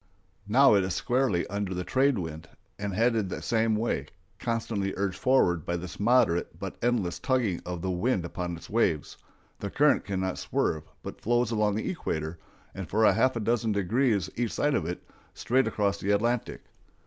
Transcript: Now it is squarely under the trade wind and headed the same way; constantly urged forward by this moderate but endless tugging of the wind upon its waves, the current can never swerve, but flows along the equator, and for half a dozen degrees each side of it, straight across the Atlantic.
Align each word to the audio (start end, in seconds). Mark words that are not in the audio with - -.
Now 0.47 0.73
it 0.73 0.83
is 0.83 0.95
squarely 0.95 1.45
under 1.45 1.75
the 1.75 1.83
trade 1.83 2.17
wind 2.17 2.49
and 2.79 2.91
headed 2.95 3.29
the 3.29 3.39
same 3.39 3.75
way; 3.75 4.07
constantly 4.39 4.95
urged 4.97 5.19
forward 5.19 5.63
by 5.63 5.77
this 5.77 5.99
moderate 5.99 6.57
but 6.57 6.75
endless 6.81 7.19
tugging 7.19 7.61
of 7.67 7.83
the 7.83 7.91
wind 7.91 8.25
upon 8.25 8.57
its 8.57 8.67
waves, 8.67 9.17
the 9.59 9.69
current 9.69 10.03
can 10.03 10.21
never 10.21 10.37
swerve, 10.37 10.85
but 11.03 11.21
flows 11.21 11.51
along 11.51 11.75
the 11.75 11.87
equator, 11.87 12.39
and 12.73 12.89
for 12.89 13.05
half 13.13 13.35
a 13.35 13.39
dozen 13.39 13.73
degrees 13.73 14.27
each 14.35 14.53
side 14.53 14.73
of 14.73 14.87
it, 14.87 15.07
straight 15.35 15.67
across 15.67 15.99
the 15.99 16.09
Atlantic. 16.09 16.63